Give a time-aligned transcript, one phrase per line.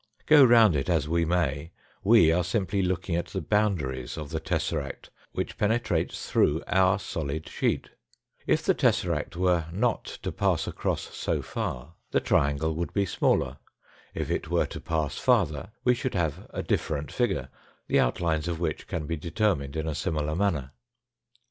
[0.27, 1.69] G O round it as we may
[2.03, 7.47] we are simply looking at the boundaries of the tesseract which penetrates through our solid
[7.47, 7.91] sheet.
[8.47, 13.19] If the tess^rapt were not to pass across so far, tl^e triangle 198 THE FOURTH
[13.21, 13.35] DIMENSION Null y.
[13.37, 13.37] P.: Null Fig.
[13.37, 13.37] 124.
[13.37, 13.41] Null wh.
[13.43, 13.57] would be smaller;
[14.15, 17.49] if it were to pass farther, we should have a different figure,
[17.85, 20.71] the outlines of which can be determined in a similar manner.